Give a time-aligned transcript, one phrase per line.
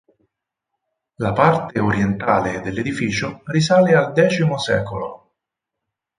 [1.17, 5.33] La parte orientale dell'edificio risale al X secolo.